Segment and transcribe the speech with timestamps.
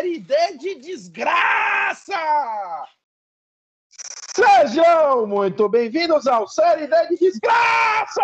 [0.00, 2.14] Série D de desgraça!
[4.34, 8.22] Sejam muito bem-vindos ao Série D de desgraça!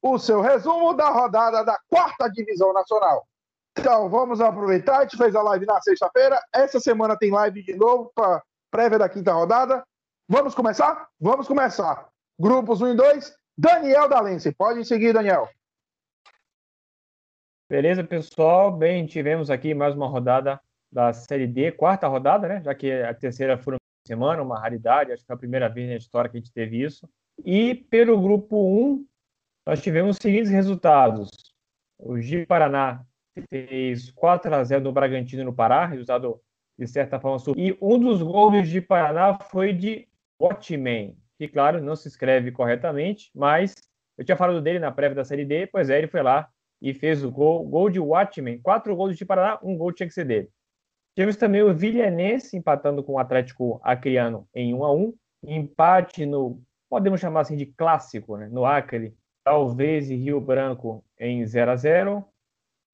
[0.00, 3.28] O seu resumo da rodada da quarta divisão nacional.
[3.78, 5.00] Então, vamos aproveitar.
[5.00, 6.42] A gente fez a live na sexta-feira.
[6.50, 9.84] Essa semana tem live de novo para prévia da quinta rodada.
[10.26, 11.10] Vamos começar?
[11.20, 12.08] Vamos começar.
[12.40, 13.36] Grupos 1 e 2.
[13.54, 14.50] Daniel Dalense.
[14.52, 15.46] Pode seguir, Daniel.
[17.68, 18.72] Beleza, pessoal?
[18.72, 20.58] Bem, tivemos aqui mais uma rodada
[20.92, 22.62] da Série D, quarta rodada, né?
[22.62, 25.88] Já que a terceira foi uma semana, uma raridade, acho que foi a primeira vez
[25.88, 27.08] na história que a gente teve isso.
[27.44, 29.06] E pelo grupo 1,
[29.66, 31.30] nós tivemos os seguintes resultados.
[31.98, 33.04] O Gi Paraná
[33.48, 36.40] fez 4 a 0 no Bragantino no Pará, resultado
[36.78, 37.38] de certa forma.
[37.56, 40.08] E um dos gols de Paraná foi de
[40.40, 43.74] Watchmen, que, claro, não se escreve corretamente, mas
[44.16, 46.48] eu tinha falado dele na prévia da Série D, pois é, ele foi lá
[46.80, 50.14] e fez o gol, gol de Watchmen, quatro gols de Paraná, um gol tinha que
[50.14, 50.48] ser dele.
[51.14, 56.62] Tivemos também o Vilhanense empatando com o Atlético Acreano em 1 a 1 empate no,
[56.88, 58.48] podemos chamar assim de clássico, né?
[58.48, 62.24] no Acre, talvez e Rio Branco em 0 a 0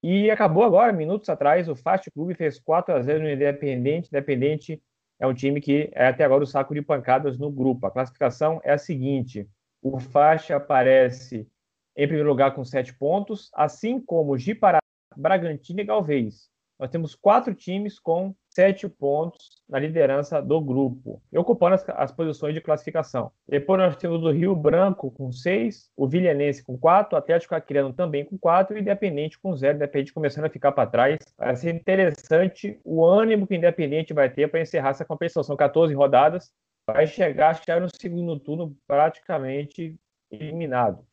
[0.08, 4.08] e acabou agora, minutos atrás, o Fast Clube fez 4 a 0 no Independente.
[4.08, 4.80] Independente
[5.18, 7.86] é um time que é até agora o saco de pancadas no grupo.
[7.86, 9.48] A classificação é a seguinte:
[9.82, 11.48] o Fast aparece
[11.96, 14.78] em primeiro lugar com sete pontos, assim como Jipará,
[15.16, 16.48] Bragantino e Galvez.
[16.78, 22.54] Nós temos quatro times com sete pontos na liderança do grupo, ocupando as, as, posições
[22.54, 23.30] de classificação.
[23.48, 27.92] Depois nós temos o Rio Branco com seis, o Vilhanense com quatro, o Atlético Acreano
[27.92, 31.18] também com quatro e o Independente com zero, Independente começando a ficar para trás.
[31.36, 35.42] Vai ser interessante o ânimo que o Independente vai ter para encerrar essa competição.
[35.42, 36.52] São 14 rodadas,
[36.86, 39.96] vai chegar, chegar no segundo turno praticamente
[40.30, 41.04] eliminado.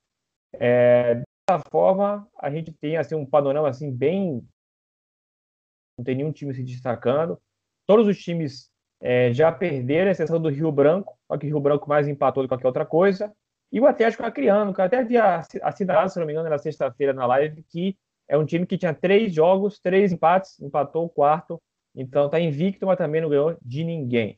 [0.53, 4.45] É, dessa forma, a gente tem assim, um panorama assim, bem.
[5.97, 7.39] Não tem nenhum time se destacando.
[7.85, 8.69] Todos os times
[9.01, 12.47] é, já perderam, exceção do Rio Branco, só que o Rio Branco mais empatou do
[12.47, 13.31] que qualquer outra coisa.
[13.71, 17.11] E o Atlético Acreano, que eu até havia assinado, se não me engano, na sexta-feira
[17.11, 21.61] na live, que é um time que tinha três jogos, três empates, empatou o quarto,
[21.95, 24.37] então está invicto, mas também não ganhou de ninguém.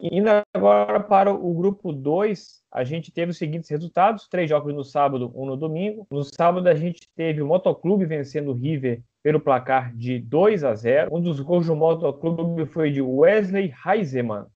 [0.00, 4.84] Indo agora para o grupo 2, a gente teve os seguintes resultados: três jogos no
[4.84, 6.06] sábado, um no domingo.
[6.10, 10.74] No sábado, a gente teve o Motoclube vencendo o River pelo placar de 2 a
[10.74, 11.12] 0.
[11.12, 14.46] Um dos gols do Motoclube foi de Wesley Heisemann,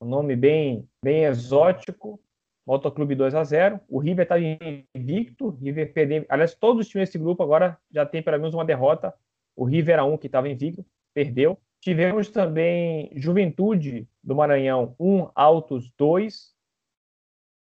[0.00, 2.18] um nome bem, bem exótico.
[2.66, 3.80] Motoclube 2 a 0.
[3.88, 4.36] O River está
[4.94, 5.50] invicto.
[5.50, 6.26] River perdeu.
[6.28, 9.14] Aliás, todos os times desse grupo agora já tem pelo menos uma derrota.
[9.54, 11.58] O River era um que estava invicto, perdeu.
[11.86, 16.52] Tivemos também Juventude do Maranhão 1, Altos 2,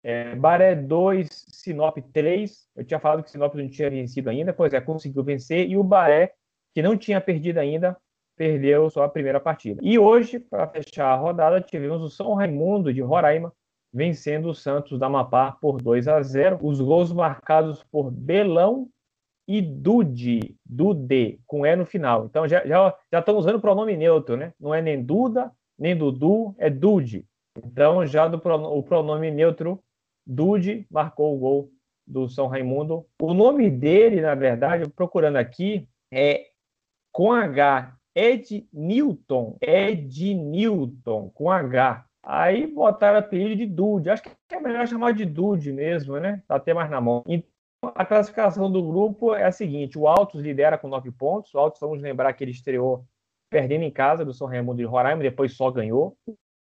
[0.02, 2.66] é, Baré 2, Sinop 3.
[2.74, 5.68] Eu tinha falado que Sinop não tinha vencido ainda, pois é, conseguiu vencer.
[5.68, 6.32] E o Baré,
[6.72, 7.98] que não tinha perdido ainda,
[8.34, 9.78] perdeu só a primeira partida.
[9.84, 13.52] E hoje, para fechar a rodada, tivemos o São Raimundo de Roraima
[13.92, 16.60] vencendo o Santos da Amapá por 2 a 0.
[16.62, 18.88] Os gols marcados por Belão
[19.46, 22.26] e Dude, Dude, com E no final.
[22.26, 24.52] Então já, já, já estão usando o pronome neutro, né?
[24.58, 27.26] Não é nem Duda, nem Dudu, é Dude.
[27.56, 29.82] Então já do o pronome neutro,
[30.26, 31.70] Dude, marcou o gol
[32.06, 33.06] do São Raimundo.
[33.20, 36.46] O nome dele, na verdade, procurando aqui, é
[37.12, 42.04] com H, Ed Newton, Ed Newton, com H.
[42.22, 44.08] Aí botaram apelido de Dude.
[44.08, 46.42] Acho que é melhor chamar de Dude mesmo, né?
[46.48, 47.22] Tá até mais na mão.
[47.28, 47.48] Então,
[47.94, 51.52] a classificação do grupo é a seguinte: o Altos lidera com nove pontos.
[51.54, 53.04] O Altos, vamos lembrar que ele estreou
[53.50, 56.16] perdendo em casa do São Raimundo de Roraima, depois só ganhou.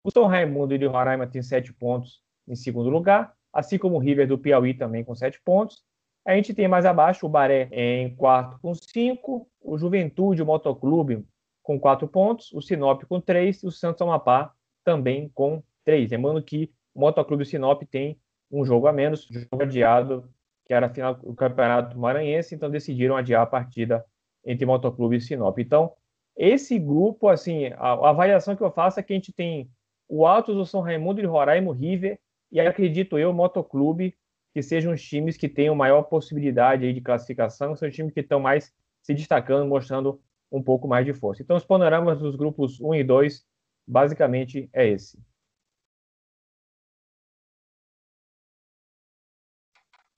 [0.02, 4.28] O São Raimundo de Roraima tem sete pontos em segundo lugar, assim como o River
[4.28, 5.82] do Piauí também com sete pontos.
[6.26, 11.24] A gente tem mais abaixo o Baré em quarto com cinco, o Juventude, o Motoclube
[11.62, 14.52] com quatro pontos, o Sinop com três e o Santos Amapá
[14.84, 16.10] também com três.
[16.10, 18.18] Lembrando que o Motoclube Sinop tem
[18.50, 20.28] um jogo a menos, jogo adiado
[20.64, 24.04] que era a final do Campeonato Maranhense, então decidiram adiar a partida
[24.44, 25.58] entre Motoclube e Sinop.
[25.58, 25.92] Então,
[26.36, 29.70] esse grupo, assim, a, a, avaliação que eu faço é que a gente tem
[30.08, 32.18] o Altos do São Raimundo de Roraima, o River,
[32.50, 34.14] e acredito eu, o Motoclube,
[34.52, 38.40] que sejam os times que tenham maior possibilidade de classificação, são os times que estão
[38.40, 38.72] mais
[39.02, 40.20] se destacando, mostrando
[40.50, 41.42] um pouco mais de força.
[41.42, 43.44] Então, os panoramas dos grupos 1 e 2,
[43.86, 45.18] basicamente, é esse.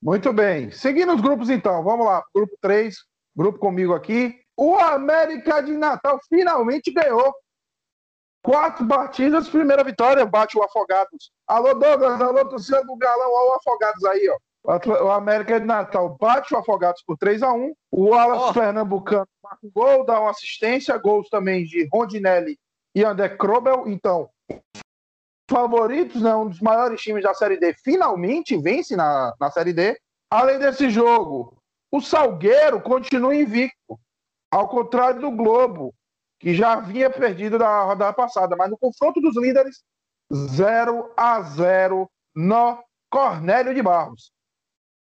[0.03, 0.71] Muito bem.
[0.71, 1.83] Seguindo os grupos, então.
[1.83, 2.23] Vamos lá.
[2.35, 2.97] Grupo 3,
[3.35, 4.39] grupo comigo aqui.
[4.57, 7.35] O América de Natal finalmente ganhou.
[8.43, 11.33] Quatro partidas, primeira vitória, bate o Afogados.
[11.49, 14.39] Alô, Douglas, alô, torcida do Galão, olha o Afogados aí, ó.
[15.05, 18.53] O América de Natal bate o Afogados por 3 a 1 O Wallace oh.
[18.53, 22.59] Pernambucano marca um gol, dá uma assistência, gols também de Rondinelli
[22.95, 23.85] e André Krobel.
[23.87, 24.29] Então,
[25.49, 29.99] favoritos, né, um dos maiores times da Série D, finalmente vence na, na Série D.
[30.31, 31.57] Além desse jogo,
[31.91, 33.99] o Salgueiro continua invicto,
[34.51, 35.95] ao contrário do Globo,
[36.39, 39.83] que já havia perdido na rodada passada, mas no confronto dos líderes,
[40.33, 44.33] 0 a 0 no Cornélio de Barros.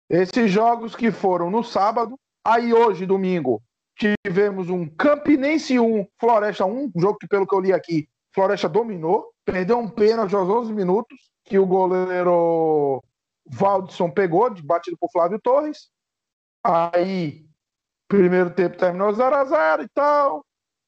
[0.08, 3.62] Esses jogos que foram no sábado, aí hoje, domingo,
[3.96, 8.68] tivemos um Campinense 1, Floresta 1, um jogo que, pelo que eu li aqui, Floresta
[8.68, 13.02] dominou, perdeu um pênalti aos 11 minutos, que o goleiro
[13.46, 15.90] Valdson pegou, batido por Flávio Torres.
[16.64, 17.44] Aí,
[18.06, 20.44] primeiro tempo terminou 0 a 0 e tal.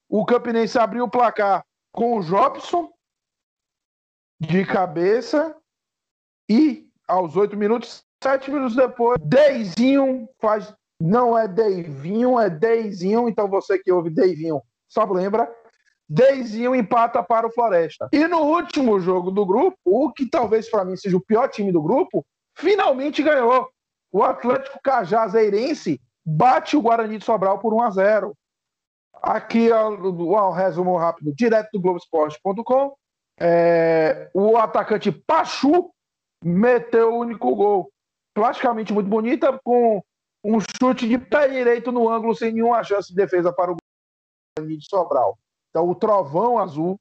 [0.09, 2.91] O Campinense abriu o placar com o Jobson
[4.39, 5.57] de cabeça
[6.49, 10.75] e aos oito minutos, sete minutos depois, Deizinho faz.
[11.01, 13.29] Não é Deivinho, é Deizinho.
[13.29, 15.53] Então você que ouve Deivinho, só lembra.
[16.13, 18.07] Deizinho empata para o Floresta.
[18.13, 21.73] E no último jogo do grupo, o que talvez para mim seja o pior time
[21.73, 22.23] do grupo,
[22.55, 23.71] finalmente ganhou.
[24.13, 28.35] O Atlético Cajazeirense bate o Guarani de Sobral por 1 a 0.
[29.23, 32.95] Aqui é o, resumo rápido, direto do Globoesporte.com.
[33.41, 35.91] É, o atacante Pachu
[36.45, 37.91] meteu o único gol.
[38.35, 40.03] Plasticamente muito bonita, com
[40.45, 43.77] um chute de pé direito no ângulo, sem nenhuma chance de defesa para o
[44.59, 45.39] Guarani de Sobral.
[45.73, 47.01] Então, o Trovão Azul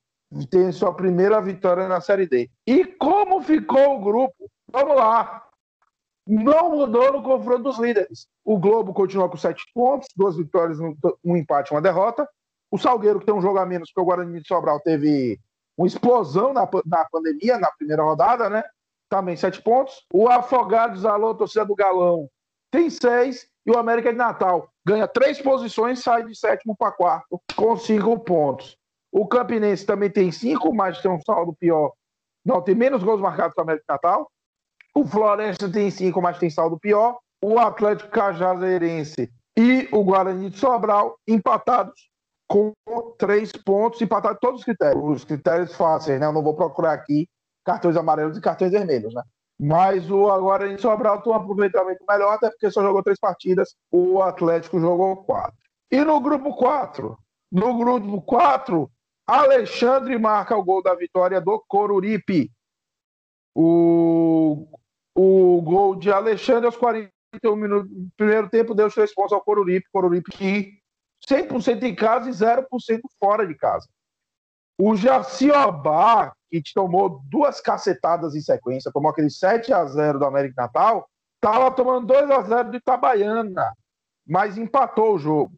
[0.50, 2.50] tem sua primeira vitória na Série D.
[2.66, 4.50] E como ficou o grupo?
[4.72, 5.46] Vamos lá.
[6.26, 8.28] Não mudou no confronto dos líderes.
[8.46, 12.28] O Globo continua com sete pontos, duas vitórias, um empate, uma derrota.
[12.72, 15.38] O Salgueiro, que tem um jogo a menos, porque o Guarani de Sobral teve
[15.78, 18.64] uma explosão na, na pandemia, na primeira rodada, né?
[19.10, 20.06] Também sete pontos.
[20.14, 22.30] O Afogados, alô, torcida do Galão,
[22.72, 23.46] tem seis.
[23.66, 28.20] E o América de Natal ganha três posições sai de sétimo para quarto com cinco
[28.20, 28.78] pontos.
[29.12, 31.92] O Campinense também tem cinco, mas tem um saldo pior.
[32.46, 34.30] Não, tem menos gols marcados que o América Natal.
[34.96, 37.18] O Floresta tem cinco, mas tem saldo pior.
[37.42, 42.10] O Atlético Cajazeirense e o Guarani de Sobral empatados
[42.48, 42.74] com
[43.18, 45.04] três pontos, empatados todos os critérios.
[45.04, 46.26] Os critérios fáceis, né?
[46.26, 47.28] Eu não vou procurar aqui
[47.64, 49.22] cartões amarelos e cartões vermelhos, né?
[49.64, 53.76] Mas o Guarani de Sobral tem um aproveitamento melhor, até porque só jogou três partidas,
[53.92, 55.56] o Atlético jogou quatro.
[55.92, 57.16] E no grupo 4?
[57.52, 58.90] No grupo 4,
[59.28, 62.50] Alexandre marca o gol da vitória do Coruripe.
[63.54, 64.68] O
[65.16, 69.42] o gol de Alexandre aos 41 minutos do primeiro tempo deu os três pontos ao
[69.42, 69.90] Coruripe.
[69.92, 70.80] Coruripe que
[71.30, 73.88] 100% em casa e 0% fora de casa.
[74.80, 80.64] O Jaciobá, que tomou duas cacetadas em sequência, tomou aquele 7 a 0 do América
[80.64, 83.74] Natal, estava tomando 2 a 0 do Itabaiana,
[84.28, 85.54] mas empatou o jogo.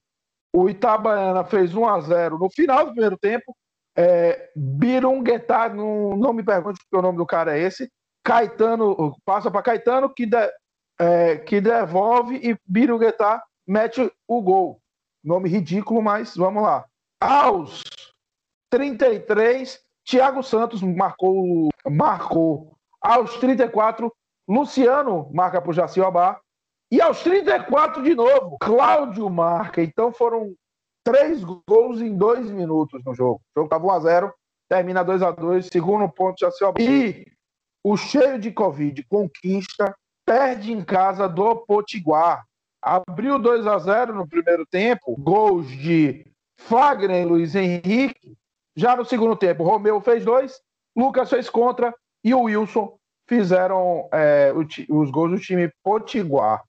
[0.54, 3.56] O Itabaiana fez 1 a 0 no final do primeiro tempo.
[3.96, 7.90] É, Birunguetá, não, não me pergunte o nome do cara é esse,
[8.24, 10.52] Caetano passa para Caetano, que, de,
[11.00, 14.80] é, que devolve e Biruguetá mete o gol.
[15.24, 16.86] Nome ridículo, mas vamos lá.
[17.20, 17.84] Aos
[18.70, 21.70] 33, Thiago Santos marcou.
[21.90, 22.76] marcou.
[23.02, 24.12] Aos 34,
[24.48, 26.40] Luciano marca para o Jaciobá.
[26.92, 29.82] E aos 34 de novo, Cláudio marca.
[29.82, 30.54] Então foram
[31.04, 33.42] três gols em dois minutos no jogo.
[33.56, 34.32] O jogo estava 1x0,
[34.70, 36.80] termina 2x2, segundo ponto Jaciobá.
[36.80, 37.26] E
[37.84, 39.94] o cheio de Covid conquista,
[40.26, 42.46] perde em casa do Potiguar.
[42.82, 46.26] Abriu 2 a 0 no primeiro tempo, gols de
[46.58, 48.38] Fagner e Luiz Henrique.
[48.76, 50.60] Já no segundo tempo, Romeu fez dois,
[50.96, 54.52] Lucas fez contra e o Wilson fizeram é,
[54.90, 56.64] os gols do time Potiguar.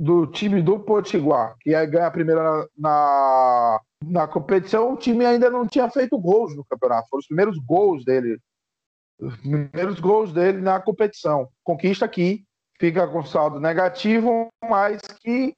[0.00, 4.92] Do time do Potiguar, que ia ganhar a primeira na, na competição.
[4.92, 8.38] O time ainda não tinha feito gols no campeonato, foram os primeiros gols dele
[9.20, 11.48] os primeiros gols dele na competição.
[11.64, 12.44] Conquista aqui,
[12.78, 15.54] fica com saldo negativo, mas que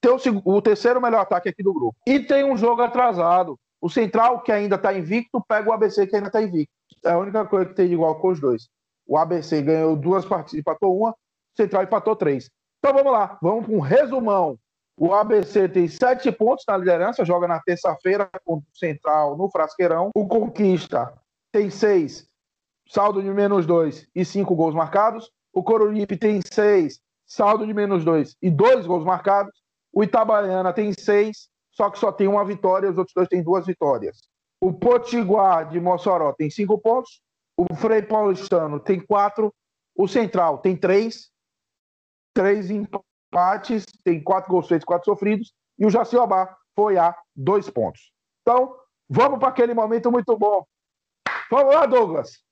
[0.00, 1.96] tem o, o, terceiro melhor ataque aqui do grupo.
[2.06, 3.58] E tem um jogo atrasado.
[3.84, 6.72] O Central, que ainda está invicto, pega o ABC, que ainda está invicto.
[7.04, 8.66] É a única coisa que tem de igual com os dois.
[9.06, 11.14] O ABC ganhou duas partidas, empatou uma, o
[11.54, 12.48] Central empatou três.
[12.78, 14.58] Então vamos lá, vamos para um resumão.
[14.98, 20.08] O ABC tem sete pontos na liderança, joga na terça-feira contra o Central no Frasqueirão.
[20.14, 21.12] O Conquista
[21.52, 22.26] tem seis,
[22.88, 25.30] saldo de menos 2 e 5 gols marcados.
[25.52, 29.52] O Coruripe tem 6, saldo de menos 2 e 2 gols marcados.
[29.92, 33.66] O Itabaiana tem 6, só que só tem uma vitória, os outros dois têm duas
[33.66, 34.22] vitórias.
[34.60, 37.20] O Potiguar de Mossoró tem 5 pontos.
[37.56, 39.52] O Frei Paulistano tem 4.
[39.96, 41.30] O Central tem 3.
[42.34, 48.12] três empates, tem quatro gols feitos, quatro sofridos, e o Jaciobá foi a dois pontos.
[48.42, 48.76] Então,
[49.08, 50.66] vamos para aquele momento muito bom.
[51.50, 52.42] Vamos lá, Douglas.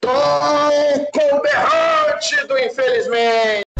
[0.00, 3.71] Tom berrante do infelizmente.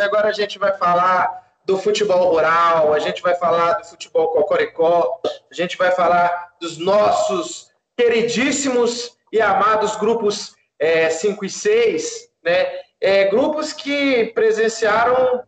[0.00, 5.20] Agora a gente vai falar do futebol rural, a gente vai falar do futebol cocoricó,
[5.50, 10.54] a gente vai falar dos nossos queridíssimos e amados grupos
[11.10, 12.66] 5 é, e 6, né?
[13.00, 15.44] É, grupos que presenciaram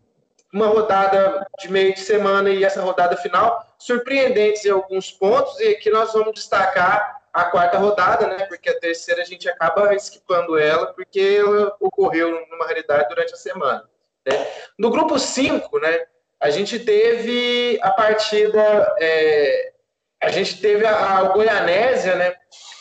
[0.53, 5.69] uma rodada de meio de semana e essa rodada final surpreendentes em alguns pontos e
[5.69, 8.45] aqui nós vamos destacar a quarta rodada, né?
[8.45, 13.37] Porque a terceira a gente acaba esquipando ela porque ela ocorreu numa realidade durante a
[13.39, 13.89] semana.
[14.27, 14.47] Né?
[14.79, 16.07] No grupo 5, né?
[16.41, 19.73] A gente teve a partida, é,
[20.21, 22.35] a gente teve a, a Goianésia, né?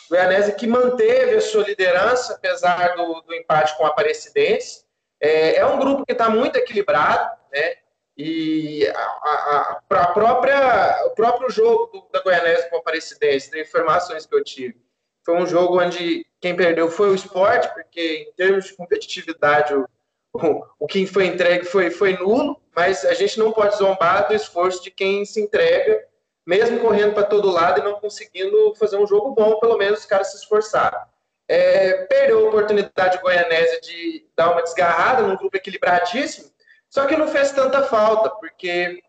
[0.10, 4.83] Goianésia que manteve a sua liderança, apesar do, do empate com a Aparecidense.
[5.19, 7.75] É, é um grupo que está muito equilibrado, né?
[8.17, 14.25] E a, a, a, própria, o próprio jogo da Goianésia com a Aparecidense, de informações
[14.25, 14.81] que eu tive,
[15.24, 19.88] foi um jogo onde quem perdeu foi o esporte, porque em termos de competitividade, o,
[20.33, 24.83] o, que foi entregue foi, foi nulo, mas a gente não pode zombar do esforço
[24.83, 26.05] de quem se entrega,
[26.45, 30.05] mesmo correndo para todo lado e não conseguindo fazer um jogo bom, pelo menos os
[30.05, 31.00] caras se esforçaram.
[31.47, 36.50] É, perdeu a oportunidade de Goianésia de dar uma desgarrada num grupo equilibradíssimo,
[36.89, 39.01] só que não fez tanta falta, porque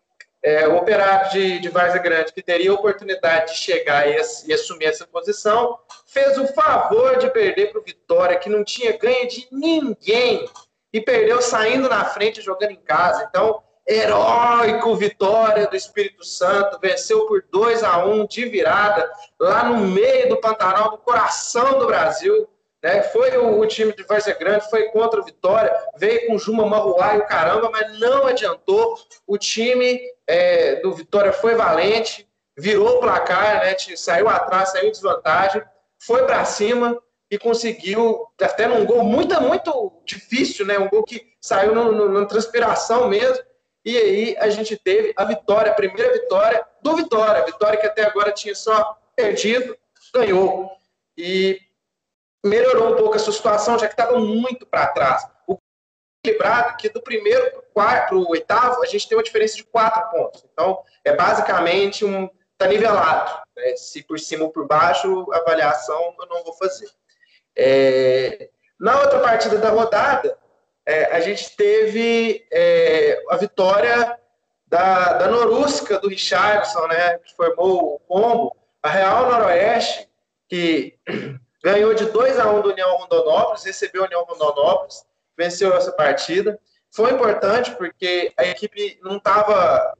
[0.43, 4.53] é, o operário de, de Varza Grande, que teria a oportunidade de chegar e, e
[4.53, 9.27] assumir essa posição, fez o favor de perder para o Vitória, que não tinha ganho
[9.27, 10.45] de ninguém,
[10.93, 13.25] e perdeu saindo na frente jogando em casa.
[13.27, 19.87] Então, heróico vitória do Espírito Santo, venceu por 2 a 1 de virada, lá no
[19.87, 22.47] meio do Pantanal, no coração do Brasil.
[22.81, 23.01] Né?
[23.01, 27.15] Foi o, o, time de Várzea Grande, foi contra o Vitória, veio com Juma Marruá
[27.15, 28.97] e o caramba, mas não adiantou.
[29.25, 33.75] O time é, do Vitória foi valente, virou o placar, né?
[33.95, 35.63] saiu atrás, saiu em desvantagem,
[35.97, 37.01] foi para cima
[37.33, 40.77] e conseguiu, até num gol muito, muito difícil, né?
[40.77, 43.43] um gol que saiu na transpiração mesmo.
[43.83, 47.43] E aí a gente teve a vitória, a primeira vitória do Vitória.
[47.43, 49.75] Vitória que até agora tinha só perdido,
[50.13, 50.69] ganhou.
[51.17, 51.59] E
[52.45, 55.27] melhorou um pouco a sua situação, já que estava muito para trás.
[55.47, 55.57] O
[56.23, 60.45] equilibrado que do primeiro para o oitavo, a gente tem uma diferença de quatro pontos.
[60.53, 62.29] Então, é basicamente um.
[62.51, 63.41] Está nivelado.
[63.57, 63.75] Né?
[63.75, 66.87] Se por cima ou por baixo, avaliação eu não vou fazer.
[67.55, 70.37] É, na outra partida da rodada,
[70.85, 74.19] é, a gente teve é, a vitória
[74.67, 80.09] da, da Norusca, do Richardson, né, que formou o combo, a Real Noroeste,
[80.49, 80.97] que
[81.63, 85.05] ganhou de 2 a 1 do União Rondonópolis, recebeu o União Rondonópolis,
[85.37, 86.59] venceu essa partida.
[86.91, 89.93] Foi importante porque a equipe não estava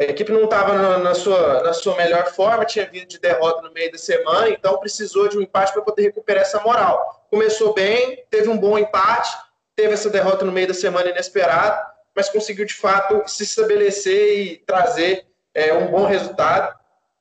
[0.00, 3.62] a equipe não estava na, na, sua, na sua melhor forma, tinha vindo de derrota
[3.62, 7.24] no meio da semana, então precisou de um empate para poder recuperar essa moral.
[7.30, 9.30] Começou bem, teve um bom empate,
[9.76, 11.80] teve essa derrota no meio da semana inesperada,
[12.14, 16.76] mas conseguiu de fato se estabelecer e trazer é, um bom resultado.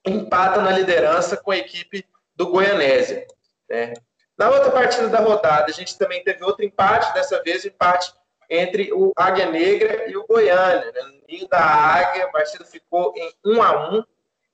[0.06, 3.26] Empata na liderança com a equipe do Goianésia.
[3.70, 3.94] Né?
[4.38, 8.14] Na outra partida da rodada, a gente também teve outro empate, dessa vez empate
[8.50, 10.92] entre o Águia Negra e o Goiânia.
[10.92, 11.02] Né?
[11.02, 14.04] No ninho da Águia, a partida ficou em 1 a 1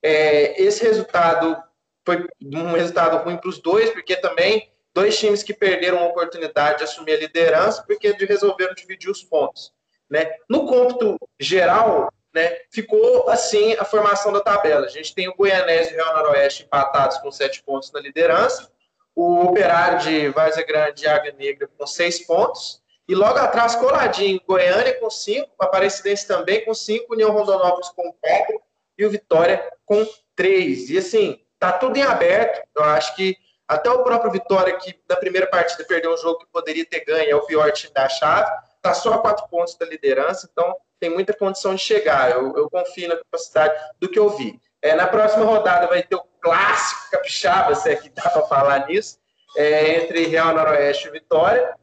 [0.02, 1.62] é, Esse resultado
[2.04, 6.78] foi um resultado ruim para os dois, porque também dois times que perderam a oportunidade
[6.78, 9.72] de assumir a liderança, porque resolveram dividir os pontos.
[10.08, 10.34] Né?
[10.48, 14.86] No cômputo geral, né, ficou assim a formação da tabela.
[14.86, 18.70] A gente tem o Goianese e o Real Noroeste empatados com sete pontos na liderança,
[19.14, 22.79] o Operário de Várzea Grande e Águia Negra com seis pontos,
[23.10, 28.62] e logo atrás, coladinho, Goiânia com cinco, Aparecidense também com cinco, União Rondonópolis com quatro
[28.96, 30.88] e o Vitória com três.
[30.90, 32.64] E assim, tá tudo em aberto.
[32.76, 33.36] Eu acho que
[33.66, 37.32] até o próprio Vitória, que na primeira partida perdeu um jogo que poderia ter ganho,
[37.32, 38.48] é o pior time da chave,
[38.80, 42.30] tá só a quatro pontos da liderança, então tem muita condição de chegar.
[42.30, 44.56] Eu, eu confio na capacidade do que eu vi.
[44.80, 48.86] É, na próxima rodada vai ter o clássico capixaba, se é que dá para falar
[48.86, 49.18] nisso,
[49.56, 51.74] é, entre Real Noroeste e Vitória.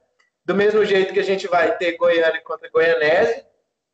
[0.48, 3.44] Do mesmo jeito que a gente vai ter Goiânia contra Goianese,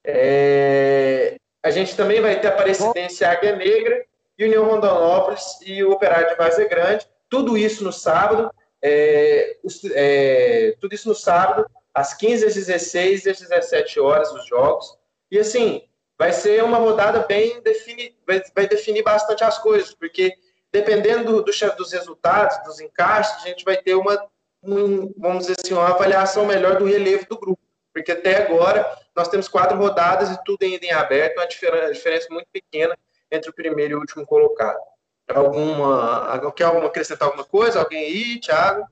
[0.05, 4.05] é, a gente também vai ter Aparecidense Águia Negra
[4.37, 7.07] e União Rondonópolis e o Operário de Várzea Grande.
[7.27, 8.51] Tudo isso no sábado,
[8.83, 9.57] é,
[9.95, 14.95] é, tudo isso no sábado, às 15 às 16 e às 17 horas, os jogos.
[15.31, 15.81] E assim,
[16.19, 20.31] vai ser uma rodada bem defini, vai, vai definir bastante as coisas, porque
[20.71, 24.23] dependendo do, do, dos resultados, dos encaixes, a gente vai ter uma,
[24.63, 27.61] um, vamos dizer assim, uma avaliação melhor do relevo do grupo.
[27.93, 32.47] Porque até agora nós temos quatro rodadas e tudo ainda em aberto, uma diferença, muito
[32.51, 32.97] pequena
[33.31, 34.79] entre o primeiro e o último colocado.
[35.27, 37.79] Alguma, quer alguma, acrescentar alguma coisa?
[37.79, 38.87] Alguém aí, Thiago?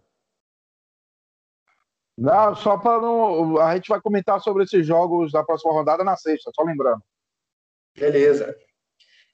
[2.17, 3.59] Não, só para não.
[3.59, 7.01] A gente vai comentar sobre esses jogos da próxima rodada na sexta, só lembrando.
[7.97, 8.55] Beleza.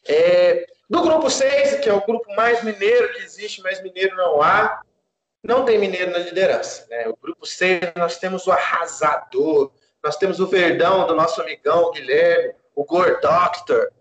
[0.08, 4.42] É, do grupo 6, que é o grupo mais mineiro que existe, mas mineiro não
[4.42, 4.82] há,
[5.44, 6.86] não tem mineiro na liderança.
[6.90, 7.08] Né?
[7.08, 9.72] O grupo 6, nós temos o arrasador,
[10.04, 13.92] nós temos o verdão do nosso amigão Guilherme, o Gore Doctor,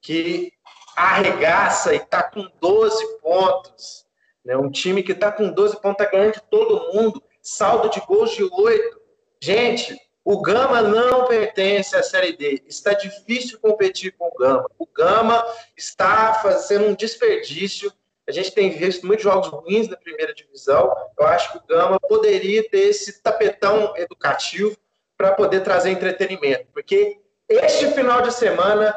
[0.00, 0.52] que
[0.96, 4.06] arregaça e está com 12 pontos.
[4.44, 4.56] Né?
[4.56, 8.32] Um time que está com 12 pontos, está ganhando de todo mundo, saldo de gols
[8.32, 9.00] de 8.
[9.40, 12.62] Gente, o Gama não pertence à Série D.
[12.66, 14.68] Está difícil competir com o Gama.
[14.78, 15.44] O Gama
[15.76, 17.92] está fazendo um desperdício.
[18.28, 20.94] A gente tem visto muitos jogos ruins na primeira divisão.
[21.18, 24.76] Eu acho que o Gama poderia ter esse tapetão educativo
[25.16, 26.66] para poder trazer entretenimento.
[26.72, 28.94] Porque este final de semana,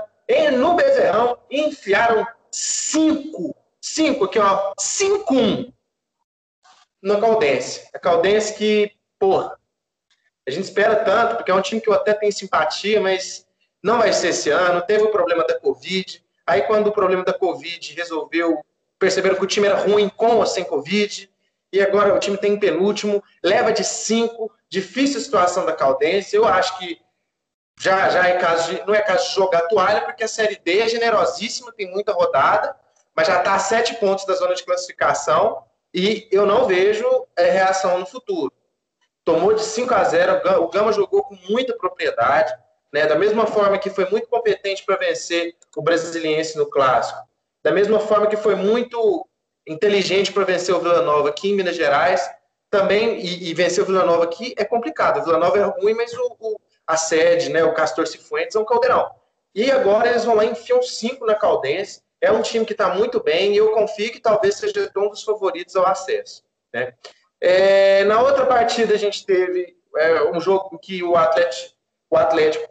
[0.58, 5.74] no Bezerrão, enfiaram cinco, cinco aqui, ó, cinco um
[7.02, 7.88] na Caldense.
[7.94, 9.60] A Caldense que, porra,
[10.48, 13.48] a gente espera tanto, porque é um time que eu até tenho simpatia, mas
[13.84, 14.82] não vai ser esse ano.
[14.82, 16.24] Teve o problema da Covid.
[16.46, 18.64] Aí, quando o problema da Covid resolveu,
[19.00, 21.30] perceberam que o time era ruim com ou sem Covid.
[21.72, 24.52] E agora o time tem penúltimo, leva de cinco.
[24.70, 26.36] Difícil situação da Caldense.
[26.36, 27.00] Eu acho que
[27.80, 30.80] já, já é caso de, não é caso de jogar toalha, porque a Série D
[30.80, 32.76] é generosíssima, tem muita rodada,
[33.16, 35.64] mas já está a sete pontos da zona de classificação.
[35.94, 37.06] E eu não vejo
[37.38, 38.54] é, reação no futuro
[39.26, 40.62] tomou de 5 a 0.
[40.62, 42.54] O Gama jogou com muita propriedade,
[42.94, 43.08] né?
[43.08, 47.25] Da mesma forma que foi muito competente para vencer o Brasiliense no clássico,
[47.66, 49.28] da mesma forma que foi muito
[49.66, 52.30] inteligente para vencer o Vila Nova aqui em Minas Gerais,
[52.70, 55.20] também e, e vencer o Vila Nova aqui é complicado.
[55.20, 57.64] O Vila Nova é ruim, mas o, o, a sede, né?
[57.64, 59.10] O Castor Cifuentes é um caldeirão.
[59.56, 62.04] E agora eles vão lá e enfiam 5 na Caldense.
[62.22, 65.24] É um time que está muito bem e eu confio que talvez seja um dos
[65.24, 66.44] favoritos ao acesso.
[66.72, 66.94] Né?
[67.42, 71.74] É, na outra partida a gente teve é, um jogo que o Atlético,
[72.12, 72.70] o Atlético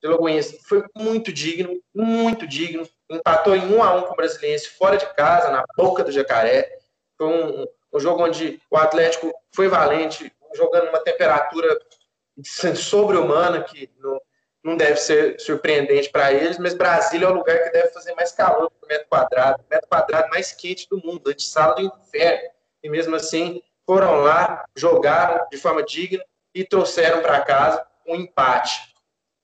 [0.00, 2.88] de Lagoinhas foi muito digno, muito digno.
[3.10, 6.78] Empatou em 1 a 1 com o Brasiliense fora de casa, na boca do Jacaré.
[7.16, 11.78] Foi um, um jogo onde o Atlético foi valente, jogando uma temperatura
[12.74, 14.20] sobre-humana que não,
[14.62, 18.32] não deve ser surpreendente para eles, mas Brasília é o lugar que deve fazer mais
[18.32, 22.50] calor por metro quadrado, metro quadrado mais quente do mundo, de sala do inferno.
[22.82, 28.95] E mesmo assim, foram lá, jogaram de forma digna e trouxeram para casa um empate.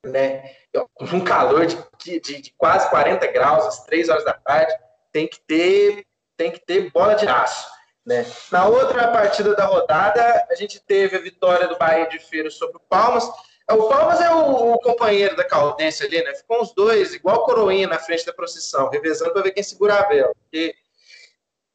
[0.05, 0.55] Né?
[0.99, 4.73] Um calor de, de, de, quase 40 graus, às 3 horas da tarde,
[5.11, 7.71] tem que ter, tem que ter bola de aço.
[8.05, 8.25] Né?
[8.51, 12.77] Na outra partida da rodada, a gente teve a vitória do Bahia de Feira sobre
[12.77, 13.23] o Palmas.
[13.71, 16.35] O Palmas é o, o companheiro da Caldense ali, né?
[16.35, 20.07] Ficou os dois, igual coroinha na frente da procissão, revezando para ver quem segura a
[20.07, 20.33] vela.
[20.35, 20.75] Porque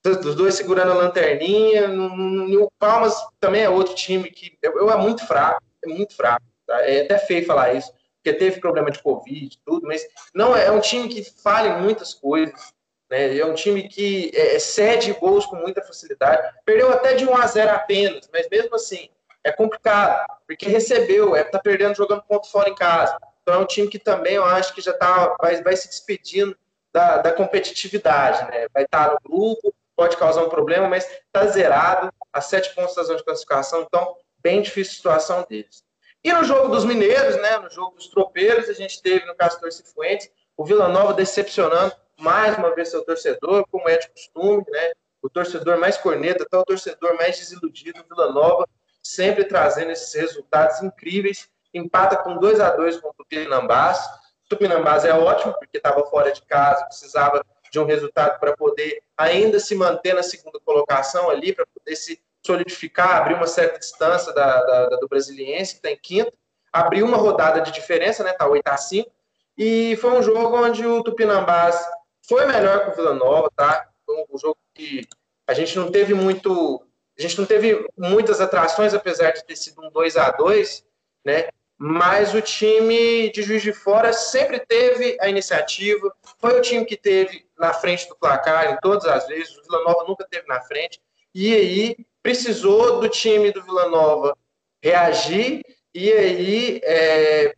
[0.04, 1.88] os dois segurando a lanterninha.
[1.90, 6.44] O Palmas também é outro time que eu, é muito fraco, é muito fraco.
[6.66, 6.82] Tá?
[6.82, 7.90] É até feio falar isso,
[8.28, 11.82] porque teve problema de Covid tudo, mas não é, é um time que falha em
[11.82, 12.72] muitas coisas.
[13.10, 13.38] Né?
[13.38, 16.42] É um time que é, cede gols com muita facilidade.
[16.64, 19.08] Perdeu até de 1 a 0 apenas, mas mesmo assim
[19.44, 23.16] é complicado, porque recebeu, é tá perdendo jogando ponto fora em casa.
[23.42, 26.56] Então é um time que também eu acho que já tá, vai, vai se despedindo
[26.92, 28.66] da, da competitividade, né?
[28.74, 32.94] Vai estar tá no grupo, pode causar um problema, mas está zerado a sete pontos
[32.94, 35.82] da zona de classificação, então bem difícil a situação deles.
[36.24, 39.70] E no jogo dos mineiros, né, no jogo dos tropeiros, a gente teve no Castor
[39.70, 44.92] Cifuentes o Vila Nova decepcionando mais uma vez seu torcedor, como é de costume, né,
[45.22, 48.68] o torcedor mais corneta, até o torcedor mais desiludido, o Vila Nova,
[49.02, 53.98] sempre trazendo esses resultados incríveis, empata com 2 a 2 com o Tupinambás.
[54.44, 59.02] O Tupinambás é ótimo, porque estava fora de casa, precisava de um resultado para poder
[59.16, 64.32] ainda se manter na segunda colocação ali, para poder se solidificar, abrir uma certa distância
[64.32, 66.32] da, da, da do Brasiliense, que está em quinto,
[66.72, 69.10] abriu uma rodada de diferença, né, tá 8 a 5,
[69.56, 71.78] e foi um jogo onde o Tupinambás
[72.26, 73.88] foi melhor que o Vila Nova, tá?
[74.06, 75.06] Foi um jogo que
[75.46, 76.82] a gente não teve muito,
[77.18, 80.86] a gente não teve muitas atrações, apesar de ter sido um 2 a 2
[81.24, 81.48] né?
[81.76, 86.96] mas o time de Juiz de Fora sempre teve a iniciativa, foi o time que
[86.96, 90.60] teve na frente do placar em todas as vezes, o Vila Nova nunca teve na
[90.62, 91.00] frente,
[91.34, 91.96] e aí
[92.28, 94.36] precisou do time do Vila Nova
[94.82, 95.64] reagir,
[95.94, 97.54] e aí, é,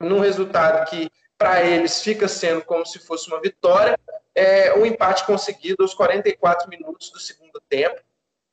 [0.00, 3.98] num resultado que para eles fica sendo como se fosse uma vitória.
[4.34, 8.00] É, um empate conseguido aos 44 minutos do segundo tempo,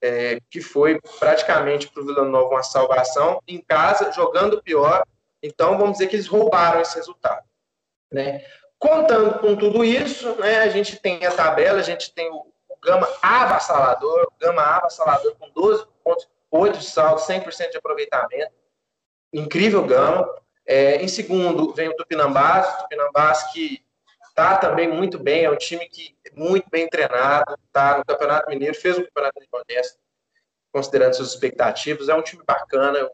[0.01, 5.05] é, que foi praticamente para o Vila Nova uma salvação, em casa, jogando pior.
[5.41, 7.47] Então, vamos dizer que eles roubaram esse resultado.
[8.11, 8.43] Né?
[8.77, 12.45] Contando com tudo isso, né, a gente tem a tabela, a gente tem o,
[12.83, 18.53] Gama avassalador, Gama avassalador com 12 pontos, 8 de saldo, 100% de aproveitamento.
[19.33, 20.27] Incrível Gama.
[20.65, 23.83] É, em segundo, vem o Tupinambás, o Tupinambás que
[24.27, 28.49] está também muito bem, é um time que é muito bem treinado, está no Campeonato
[28.49, 29.99] Mineiro, fez o Campeonato Mineiro honesto,
[30.71, 33.09] considerando suas expectativas, é um time bacana,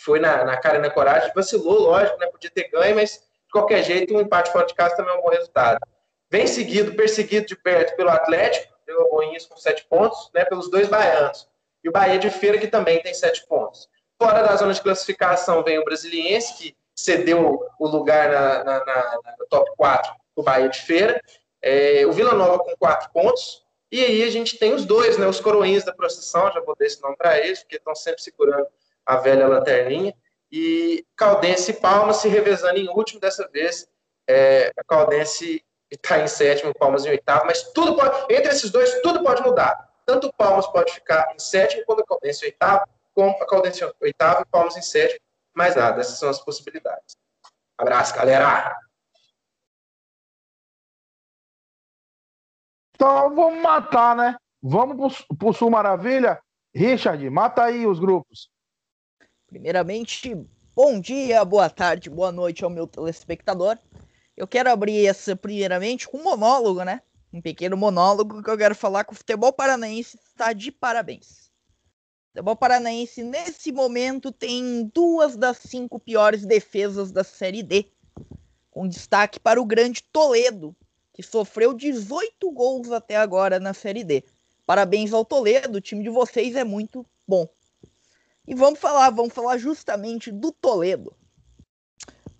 [0.00, 3.52] foi na, na cara e na coragem, vacilou, lógico, né, podia ter ganho, mas de
[3.52, 5.80] qualquer jeito, um empate fora de casa também é um bom resultado.
[6.30, 10.88] Vem seguido, perseguido de perto pelo Atlético, pelo Boinhas com sete pontos, né, pelos dois
[10.88, 11.48] baianos,
[11.82, 13.88] e o Bahia de Feira, que também tem sete pontos.
[14.20, 19.20] Fora da zona de classificação vem o Brasiliense, que cedeu o lugar na, na, na,
[19.24, 21.20] na top 4 o Bahia de Feira.
[21.62, 23.64] É, o Vila Nova com 4 pontos.
[23.90, 26.86] E aí a gente tem os dois, né, os coroinhos da procissão, já vou dar
[26.86, 28.66] esse nome para eles, porque estão sempre segurando
[29.04, 30.14] a velha lanterninha.
[30.52, 33.88] E Caldense e Palmas se revezando em último dessa vez.
[34.28, 39.00] É, a Caldense está em sétimo, Palmas em oitavo, mas tudo pode, entre esses dois,
[39.02, 39.88] tudo pode mudar.
[40.06, 43.84] Tanto o Palmas pode ficar em sétimo, quanto a Caldense em oitavo, com a Caldense
[44.00, 45.20] oitavo e Palmas em sétimo.
[45.54, 47.16] Mais nada, essas são as possibilidades.
[47.76, 48.76] Abraço, galera!
[52.94, 54.36] Então vamos matar, né?
[54.62, 56.40] Vamos pro, pro Sul Maravilha.
[56.74, 58.50] Richard, mata aí os grupos.
[59.46, 60.34] Primeiramente,
[60.76, 63.76] bom dia, boa tarde, boa noite ao meu telespectador.
[64.40, 67.02] Eu quero abrir essa primeiramente com um monólogo, né?
[67.30, 71.50] Um pequeno monólogo que eu quero falar que o futebol paranaense está de parabéns.
[71.50, 77.92] O futebol paranaense, nesse momento, tem duas das cinco piores defesas da Série D.
[78.70, 80.74] Com destaque para o grande Toledo,
[81.12, 84.24] que sofreu 18 gols até agora na Série D.
[84.64, 87.46] Parabéns ao Toledo, o time de vocês é muito bom.
[88.48, 91.14] E vamos falar, vamos falar justamente do Toledo.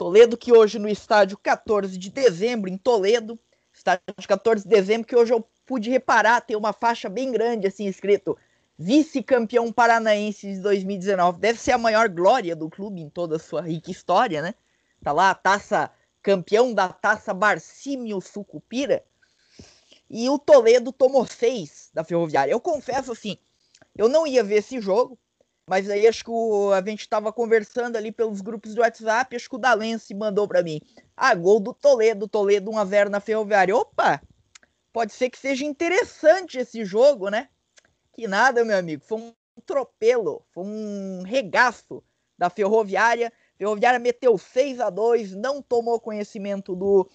[0.00, 3.38] Toledo que hoje no estádio 14 de dezembro, em Toledo,
[3.70, 7.86] estádio 14 de dezembro, que hoje eu pude reparar, tem uma faixa bem grande assim
[7.86, 8.34] escrito
[8.78, 11.38] vice-campeão paranaense de 2019.
[11.38, 14.54] Deve ser a maior glória do clube em toda a sua rica história, né?
[15.04, 15.90] Tá lá a taça,
[16.22, 19.04] campeão da taça Barcímio Sucupira.
[20.08, 22.52] E o Toledo tomou seis da Ferroviária.
[22.52, 23.36] Eu confesso assim,
[23.94, 25.18] eu não ia ver esse jogo,
[25.70, 29.48] mas aí acho que o, a gente estava conversando ali pelos grupos do WhatsApp, acho
[29.48, 30.80] que o Dalense mandou para mim.
[31.16, 33.76] Ah, gol do Toledo, Toledo 1x0 na Ferroviária.
[33.76, 34.20] Opa!
[34.92, 37.48] Pode ser que seja interessante esse jogo, né?
[38.12, 39.04] Que nada, meu amigo.
[39.04, 39.32] Foi um
[39.64, 42.02] tropelo, foi um regaço
[42.36, 43.32] da Ferroviária.
[43.56, 47.08] Ferroviária meteu 6 a 2 não tomou conhecimento do,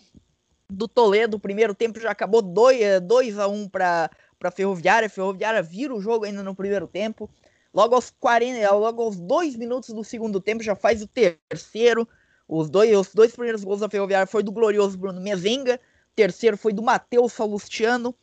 [0.69, 1.35] do Toledo.
[1.35, 4.09] O primeiro tempo já acabou 2, 2 a 1 para
[4.41, 5.07] a Ferroviária.
[5.07, 7.29] A Ferroviária vira o jogo ainda no primeiro tempo.
[7.75, 12.07] Logo aos 40, logo aos 2 minutos do segundo tempo já faz o terceiro.
[12.47, 15.77] Os dois, os dois primeiros gols da Ferroviária foi do glorioso Bruno Mezenga.
[16.15, 18.15] Terceiro foi do Matheus Salustiano.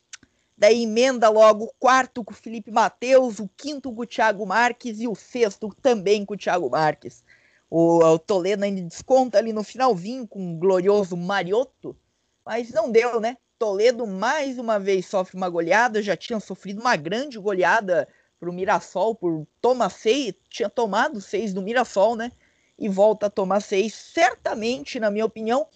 [0.57, 5.01] Daí emenda logo o quarto com o Felipe Matheus, o quinto com o Thiago Marques
[5.01, 7.23] e o sexto também com o Thiago Marques.
[7.69, 11.95] O, o Toledo ainda desconta ali no finalzinho com o glorioso Mariotto,
[12.43, 13.37] mas não deu, né?
[13.59, 18.09] Toledo mais uma vez sofre uma goleada, já tinha sofrido uma grande goleada
[18.43, 22.33] pro Mirassol por toma seis, tinha tomado seis do Mirassol, né?
[22.77, 23.95] E volta a tomar seis.
[23.95, 25.69] Certamente, na minha opinião,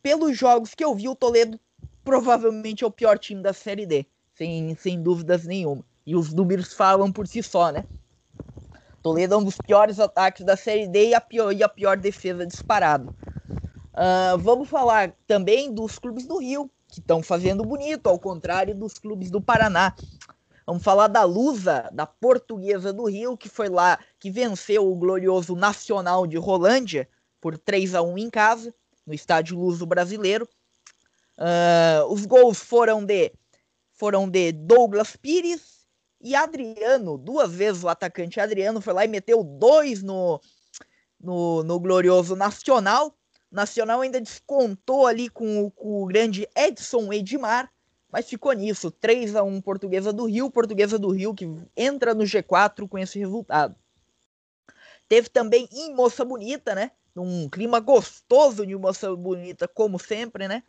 [0.00, 1.58] pelos jogos que eu vi, o Toledo
[2.04, 5.84] provavelmente é o pior time da Série D sem, sem dúvidas nenhuma.
[6.06, 7.84] E os números falam por si só, né?
[9.02, 11.96] Toledo é um dos piores ataques da Série D e a pior, e a pior
[11.96, 13.12] defesa disparado.
[13.92, 19.00] Uh, vamos falar também dos clubes do Rio, que estão fazendo bonito, ao contrário dos
[19.00, 19.92] clubes do Paraná.
[20.66, 25.54] Vamos falar da Lusa, da Portuguesa do Rio, que foi lá que venceu o glorioso
[25.54, 28.74] Nacional de Rolândia por 3 a 1 em casa,
[29.06, 30.48] no estádio Luso Brasileiro.
[31.36, 33.32] Uh, os gols foram de
[33.92, 35.86] foram de Douglas Pires
[36.20, 37.18] e Adriano.
[37.18, 40.40] Duas vezes o atacante Adriano foi lá e meteu dois no,
[41.20, 43.14] no, no glorioso Nacional.
[43.52, 47.70] Nacional ainda descontou ali com, com o grande Edson Edmar,
[48.14, 48.92] mas ficou nisso.
[48.92, 53.18] 3 a 1 Portuguesa do Rio, Portuguesa do Rio que entra no G4 com esse
[53.18, 53.74] resultado.
[55.08, 56.92] Teve também em Moça Bonita, né?
[57.12, 60.62] Num clima gostoso de Moça Bonita, como sempre, né?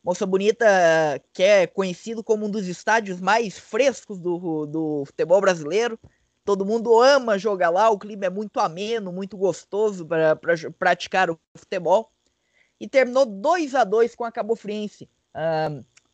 [0.00, 0.64] Moça Bonita,
[1.32, 5.98] que é conhecido como um dos estádios mais frescos do, do futebol brasileiro.
[6.44, 11.30] Todo mundo ama jogar lá, o clima é muito ameno, muito gostoso para pra praticar
[11.32, 12.12] o futebol.
[12.78, 15.10] e terminou 2 a 2 com a Cabo Friense.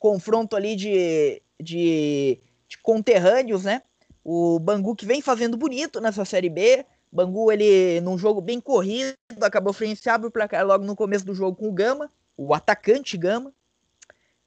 [0.02, 3.82] Confronto ali de, de, de conterrâneos, né?
[4.24, 6.84] O Bangu que vem fazendo bonito nessa Série B.
[7.10, 11.36] Bangu, ele, num jogo bem corrido, acabou frente abre o placar logo no começo do
[11.36, 13.54] jogo com o Gama, o atacante Gama.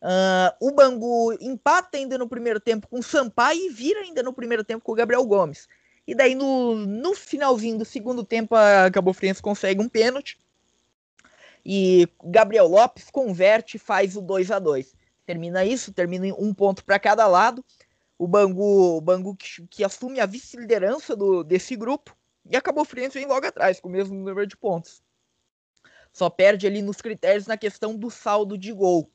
[0.02, 4.34] Uh, o Bangu empata ainda no primeiro tempo com o Sampaio e vira ainda no
[4.34, 5.70] primeiro tempo com o Gabriel Gomes.
[6.06, 10.38] E daí no, no finalzinho do segundo tempo a Cabo Friense consegue um pênalti.
[11.66, 16.86] E Gabriel Lopes converte e faz o 2 a 2 Termina isso, termina um ponto
[16.86, 17.66] para cada lado.
[18.18, 22.16] O Bangu, o Bangu que, que assume a vice-liderança desse grupo.
[22.50, 25.04] E a Cabo Friense vem logo atrás, com o mesmo número de pontos.
[26.14, 29.12] Só perde ali nos critérios na questão do saldo de gol.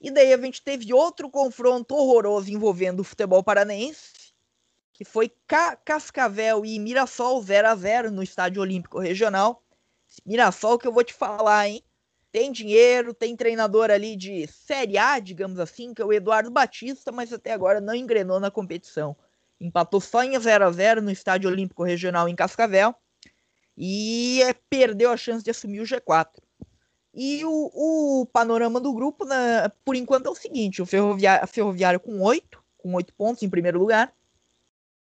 [0.00, 4.34] E daí a gente teve outro confronto horroroso envolvendo o futebol paranaense,
[4.92, 5.32] que foi
[5.84, 9.62] Cascavel e Mirassol 0 a 0 no Estádio Olímpico Regional.
[10.26, 11.82] Mirassol que eu vou te falar, hein?
[12.32, 17.12] Tem dinheiro, tem treinador ali de Série A, digamos assim, que é o Eduardo Batista,
[17.12, 19.14] mas até agora não engrenou na competição.
[19.60, 22.94] Empatou só em 0 a 0 no Estádio Olímpico Regional em Cascavel
[23.76, 26.30] e é, perdeu a chance de assumir o G4.
[27.14, 32.00] E o, o panorama do grupo, né, por enquanto, é o seguinte: o Ferroviário, Ferroviário
[32.00, 34.10] com oito, com oito pontos em primeiro lugar.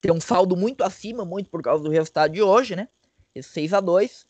[0.02, 2.90] Tem um saldo muito acima, muito por causa do resultado de hoje, né?
[3.34, 4.28] Esse 6 a 2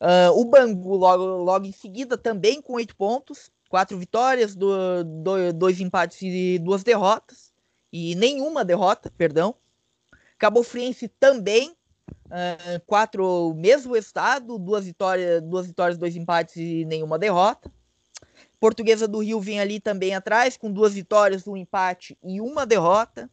[0.00, 5.52] uh, O Bangu logo, logo em seguida, também com oito pontos, quatro vitórias, do, do,
[5.52, 7.52] dois empates e duas derrotas.
[7.92, 9.54] E nenhuma derrota, perdão.
[10.38, 11.74] Cabo Friense também
[12.28, 17.70] Uh, quatro, mesmo estado, duas vitórias, duas vitórias, dois empates e nenhuma derrota.
[18.60, 23.30] Portuguesa do Rio vem ali também atrás, com duas vitórias, um empate e uma derrota.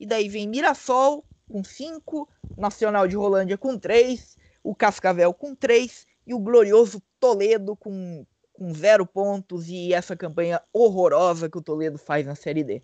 [0.00, 6.06] E daí vem Mirassol com cinco, Nacional de Rolândia com três, o Cascavel com três
[6.28, 11.96] e o glorioso Toledo com, com zero pontos e essa campanha horrorosa que o Toledo
[11.96, 12.82] faz na Série D.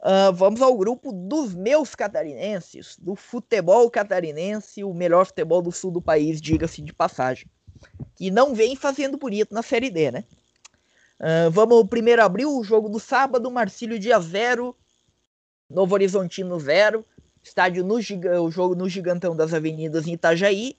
[0.00, 5.90] Uh, vamos ao grupo dos meus catarinenses, do futebol catarinense, o melhor futebol do sul
[5.90, 7.46] do país, diga-se de passagem.
[8.14, 10.24] Que não vem fazendo bonito na Série D, né?
[11.20, 14.74] Uh, vamos primeiro abrir o jogo do sábado, Marcílio dia 0,
[15.68, 17.04] Novo Horizontino 0,
[17.42, 20.76] estádio no o jogo no Gigantão das Avenidas em Itajaí.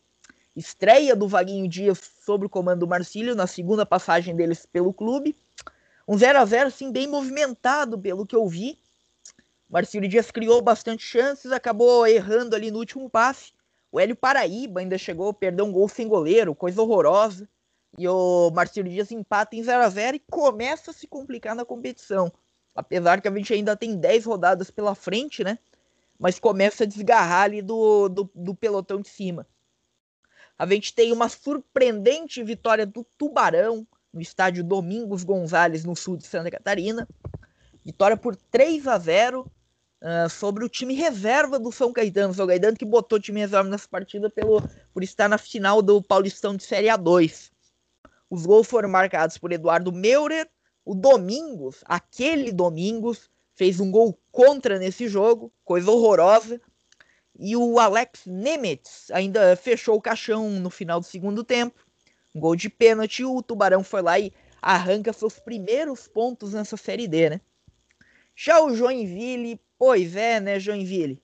[0.56, 5.36] Estreia do Vaguinho Dias sob o comando do Marcílio na segunda passagem deles pelo clube.
[6.08, 8.78] Um 0 a 0 sim, bem movimentado pelo que eu vi
[9.70, 13.54] Marcílio Dias criou bastante chances, acabou errando ali no último passe.
[13.92, 17.48] O Hélio Paraíba ainda chegou, perdeu um gol sem goleiro, coisa horrorosa.
[17.98, 21.64] E o Marcílio Dias empata em 0 a 0 e começa a se complicar na
[21.64, 22.32] competição.
[22.74, 25.60] Apesar que a gente ainda tem 10 rodadas pela frente, né?
[26.18, 29.46] Mas começa a desgarrar ali do, do, do pelotão de cima.
[30.60, 36.28] A gente tem uma surpreendente vitória do Tubarão no estádio Domingos Gonzalez, no sul de
[36.28, 37.08] Santa Catarina.
[37.86, 39.50] Vitória por 3 a 0
[40.04, 42.34] uh, sobre o time reserva do São Caetano.
[42.34, 44.62] São Caetano que botou o time reserva nessa partida pelo,
[44.94, 47.52] por estar na final do Paulistão de Série A2.
[48.30, 50.50] Os gols foram marcados por Eduardo Meurer.
[50.84, 56.60] O Domingos, aquele Domingos, fez um gol contra nesse jogo, coisa horrorosa.
[57.40, 61.80] E o Alex Nemetz ainda fechou o caixão no final do segundo tempo.
[62.36, 63.24] Um gol de pênalti.
[63.24, 67.42] O Tubarão foi lá e arranca seus primeiros pontos nessa Série D, né?
[68.36, 71.24] Já o Joinville Pois é, né, Joinville?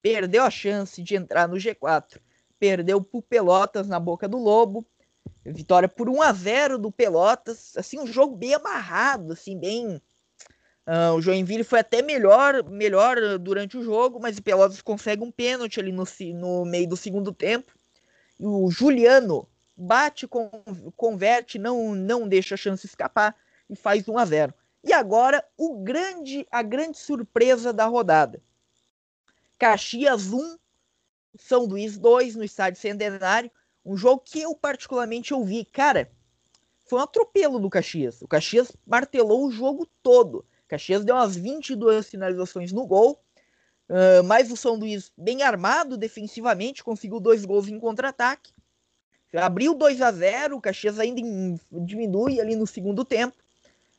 [0.00, 2.18] Perdeu a chance de entrar no G4.
[2.58, 4.86] Perdeu pro Pelotas na boca do Lobo.
[5.44, 7.76] Vitória por 1 a 0 do Pelotas.
[7.76, 10.00] Assim, um jogo bem amarrado, assim, bem.
[10.86, 15.30] Uh, o Joinville foi até melhor, melhor durante o jogo, mas o Pelotas consegue um
[15.30, 17.72] pênalti ali no, no meio do segundo tempo.
[18.38, 20.28] E o Juliano bate,
[20.94, 23.34] converte, não, não deixa a chance escapar
[23.68, 24.54] e faz 1 a 0.
[24.82, 28.42] E agora o grande, a grande surpresa da rodada.
[29.58, 30.58] Caxias 1,
[31.38, 33.50] São Luís 2 no estádio Centenário.
[33.84, 35.64] Um jogo que eu particularmente ouvi.
[35.64, 36.10] Cara,
[36.86, 38.20] foi um atropelo do Caxias.
[38.20, 40.44] O Caxias martelou o jogo todo.
[40.68, 43.20] Caxias deu umas 22 finalizações no gol.
[43.88, 48.52] Uh, mas o São Luís, bem armado defensivamente, conseguiu dois gols em contra-ataque.
[49.34, 51.20] Abriu 2 a 0 o Caxias ainda
[51.72, 53.36] diminui ali no segundo tempo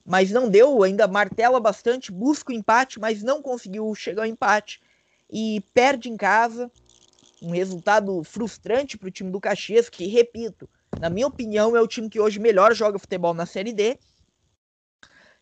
[0.05, 4.79] mas não deu, ainda martela bastante, busca o empate, mas não conseguiu chegar ao empate
[5.31, 6.71] e perde em casa.
[7.41, 11.87] Um resultado frustrante para o time do Caxias, que, repito, na minha opinião, é o
[11.87, 13.97] time que hoje melhor joga futebol na Série D.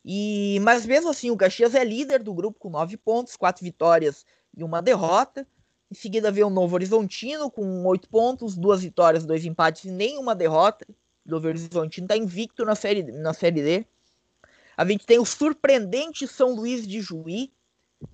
[0.06, 4.26] E, mas mesmo assim, o Caxias é líder do grupo com nove pontos, quatro vitórias
[4.56, 5.48] e uma derrota.
[5.90, 10.36] Em seguida vem o Novo Horizontino com oito pontos, duas vitórias, dois empates e nenhuma
[10.36, 10.86] derrota.
[11.26, 13.86] Novo Horizontino está invicto na série, na série D.
[14.76, 17.52] A gente tem o surpreendente São Luís de Juí,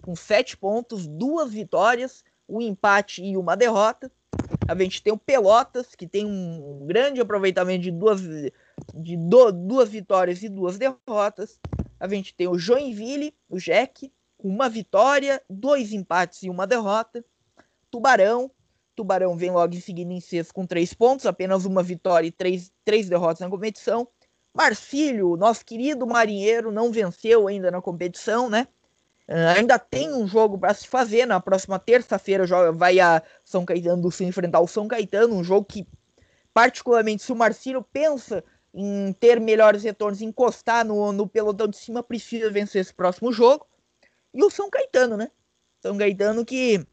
[0.01, 4.11] com sete pontos, duas vitórias, um empate e uma derrota.
[4.67, 8.21] A gente tem o Pelotas, que tem um grande aproveitamento de duas,
[8.93, 11.59] de do, duas vitórias e duas derrotas.
[11.99, 17.23] A gente tem o Joinville, o Jack, com uma vitória, dois empates e uma derrota.
[17.91, 18.49] Tubarão,
[18.95, 22.71] Tubarão vem logo em seguida em sexto com três pontos, apenas uma vitória e três,
[22.83, 24.07] três derrotas na competição.
[24.53, 28.67] Marcílio, nosso querido marinheiro, não venceu ainda na competição, né?
[29.27, 31.25] Uh, ainda tem um jogo para se fazer.
[31.25, 35.35] Na próxima terça-feira vai a São Caetano Sul enfrentar o São Caetano.
[35.35, 35.87] Um jogo que,
[36.53, 42.03] particularmente, se o Marcílio pensa em ter melhores retornos, encostar no, no pelotão de cima,
[42.03, 43.65] precisa vencer esse próximo jogo.
[44.33, 45.31] E o São Caetano, né?
[45.81, 46.85] São Caetano que.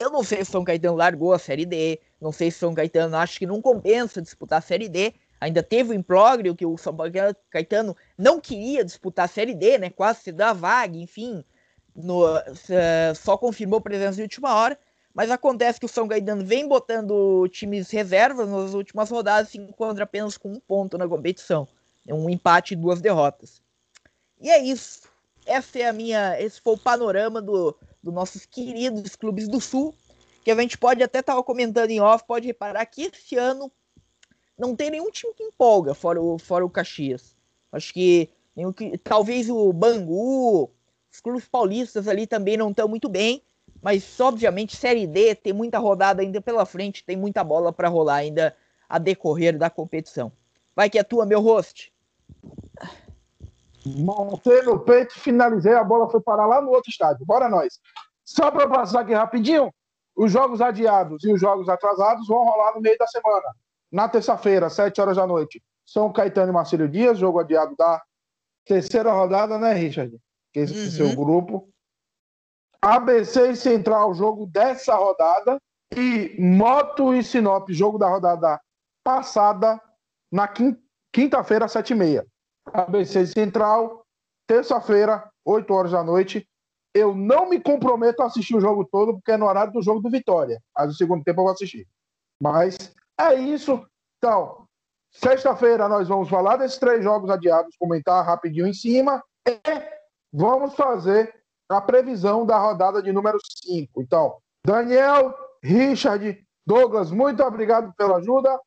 [0.00, 2.00] Eu não sei se São Caetano largou a Série D.
[2.20, 5.14] Não sei se São Caetano acha que não compensa disputar a Série D.
[5.40, 6.96] Ainda teve o imbróglio que o São
[7.50, 9.90] Caetano não queria disputar a Série D, né?
[9.90, 11.44] Quase se dá vaga, enfim.
[11.94, 12.24] No,
[13.16, 14.78] só confirmou presença de última hora.
[15.18, 19.58] Mas acontece que o São Caetano vem botando times reservas nas últimas rodadas e se
[19.58, 21.66] encontra apenas com um ponto na competição.
[22.06, 23.60] Um empate e duas derrotas.
[24.40, 25.08] E é isso.
[25.44, 26.40] Essa é a minha.
[26.40, 29.92] Esse foi o panorama do, dos nossos queridos clubes do Sul.
[30.44, 33.72] Que a gente pode até estar comentando em off, pode reparar que esse ano
[34.56, 37.34] não tem nenhum time que empolga, fora o, fora o Caxias.
[37.72, 38.30] Acho que,
[38.76, 40.70] que talvez o Bangu,
[41.12, 43.42] os clubes paulistas ali também não estão muito bem,
[43.82, 48.16] mas obviamente Série D tem muita rodada ainda pela frente, tem muita bola para rolar
[48.16, 48.56] ainda
[48.88, 50.32] a decorrer da competição.
[50.74, 51.92] Vai que é tua, meu host.
[53.84, 57.24] Montei no peito, finalizei, a bola foi parar lá no outro estádio.
[57.24, 57.80] Bora nós.
[58.24, 59.72] Só para passar aqui rapidinho,
[60.14, 63.54] os jogos adiados e os jogos atrasados vão rolar no meio da semana.
[63.90, 68.02] Na terça-feira, 7 horas da noite, São Caetano e Marcelo Dias, jogo adiado da
[68.64, 70.14] terceira rodada, né, Richard?
[70.52, 70.90] Que esse é uhum.
[70.90, 71.68] seu grupo.
[72.82, 75.58] ABC e Central, jogo dessa rodada.
[75.94, 78.60] E Moto e Sinop, jogo da rodada
[79.02, 79.80] passada,
[80.30, 80.46] na
[81.12, 82.26] quinta-feira, 7h30.
[82.72, 84.04] ABC e Central,
[84.46, 86.46] terça-feira, 8 horas da noite.
[86.94, 90.00] Eu não me comprometo a assistir o jogo todo, porque é no horário do jogo
[90.00, 90.60] do Vitória.
[90.76, 91.86] Mas no segundo tempo eu vou assistir.
[92.42, 92.76] Mas
[93.18, 93.84] é isso.
[94.18, 94.66] Então,
[95.10, 99.58] sexta-feira nós vamos falar desses três jogos adiados, comentar rapidinho em cima e
[100.32, 101.37] vamos fazer
[101.68, 104.00] a previsão da rodada de número 5.
[104.00, 108.58] Então, Daniel, Richard, Douglas, muito obrigado pela ajuda.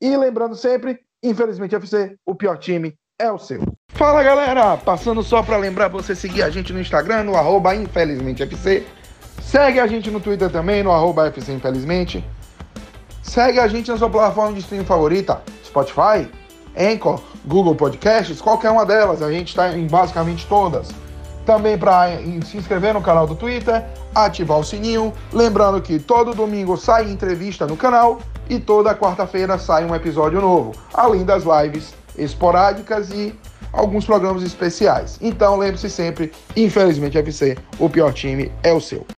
[0.00, 3.62] E lembrando sempre, infelizmente, FC, o pior time é o seu.
[3.90, 8.86] Fala galera, passando só para lembrar você seguir a gente no Instagram, no arroba infelizmentefc.
[9.42, 12.24] Segue a gente no Twitter também, no arroba FC Infelizmente.
[13.22, 16.30] Segue a gente na sua plataforma de streaming favorita, Spotify,
[16.76, 20.88] Anchor, Google Podcasts, qualquer uma delas, a gente está em basicamente todas.
[21.48, 22.08] Também para
[22.44, 23.82] se inscrever no canal do Twitter,
[24.14, 28.18] ativar o sininho, lembrando que todo domingo sai entrevista no canal
[28.50, 33.34] e toda quarta-feira sai um episódio novo, além das lives esporádicas e
[33.72, 35.16] alguns programas especiais.
[35.22, 39.06] Então lembre-se sempre, infelizmente FC, o pior time é o seu.